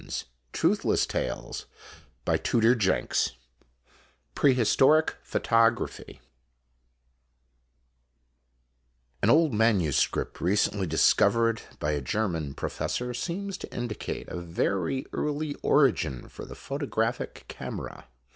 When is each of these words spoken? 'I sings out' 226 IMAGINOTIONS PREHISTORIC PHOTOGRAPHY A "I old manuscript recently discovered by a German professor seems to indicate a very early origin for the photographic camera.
'I 0.01 0.05
sings 0.07 0.25
out' 0.25 0.57
226 2.41 2.55
IMAGINOTIONS 2.55 3.35
PREHISTORIC 4.33 5.15
PHOTOGRAPHY 5.21 6.21
A 9.21 9.27
"I 9.27 9.29
old 9.29 9.53
manuscript 9.53 10.41
recently 10.41 10.87
discovered 10.87 11.61
by 11.77 11.91
a 11.91 12.01
German 12.01 12.55
professor 12.55 13.13
seems 13.13 13.59
to 13.59 13.71
indicate 13.71 14.27
a 14.29 14.39
very 14.41 15.05
early 15.13 15.53
origin 15.61 16.27
for 16.29 16.45
the 16.45 16.55
photographic 16.55 17.45
camera. 17.47 18.07